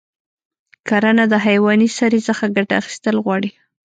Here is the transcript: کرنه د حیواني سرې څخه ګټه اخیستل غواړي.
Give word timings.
کرنه 0.87 1.23
د 1.31 1.35
حیواني 1.45 1.89
سرې 1.97 2.19
څخه 2.27 2.53
ګټه 2.55 2.73
اخیستل 2.81 3.15
غواړي. 3.25 3.51